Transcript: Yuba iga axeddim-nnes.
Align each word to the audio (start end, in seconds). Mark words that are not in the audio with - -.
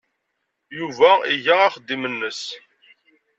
Yuba 0.77 1.11
iga 1.33 1.55
axeddim-nnes. 1.65 2.41